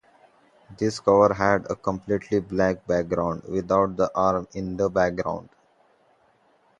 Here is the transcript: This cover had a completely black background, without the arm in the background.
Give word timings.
This 0.79 0.99
cover 0.99 1.31
had 1.31 1.69
a 1.69 1.75
completely 1.75 2.39
black 2.39 2.87
background, 2.87 3.43
without 3.43 3.97
the 3.97 4.09
arm 4.17 4.47
in 4.55 4.75
the 4.75 4.89
background. 4.89 5.49